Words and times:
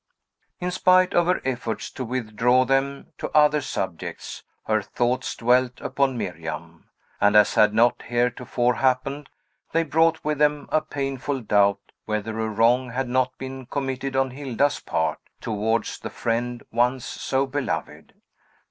In 0.59 0.71
spite 0.71 1.13
of 1.13 1.27
her 1.27 1.41
efforts 1.45 1.91
to 1.91 2.03
withdraw 2.03 2.65
them 2.65 3.13
to 3.19 3.29
other 3.37 3.61
subjects, 3.61 4.41
her 4.65 4.81
thoughts 4.81 5.35
dwelt 5.35 5.79
upon 5.79 6.17
Miriam; 6.17 6.89
and, 7.19 7.35
as 7.35 7.53
had 7.53 7.71
not 7.75 8.01
heretofore 8.01 8.73
happened, 8.77 9.29
they 9.73 9.83
brought 9.83 10.23
with 10.25 10.39
them 10.39 10.67
a 10.71 10.81
painful 10.81 11.41
doubt 11.41 11.91
whether 12.05 12.39
a 12.39 12.49
wrong 12.49 12.89
had 12.89 13.09
not 13.09 13.37
been 13.37 13.67
committed 13.67 14.15
on 14.15 14.31
Hilda's 14.31 14.79
part, 14.79 15.19
towards 15.39 15.99
the 15.99 16.09
friend 16.09 16.63
once 16.71 17.05
so 17.05 17.45
beloved. 17.45 18.15